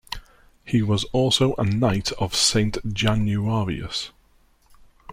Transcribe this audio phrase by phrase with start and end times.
[0.65, 4.09] He was also a Knight of Saint Januarius.